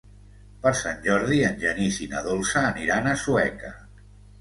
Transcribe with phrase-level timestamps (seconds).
[0.63, 3.79] Per Sant Jordi en Genís i na Dolça aniran a Sueca.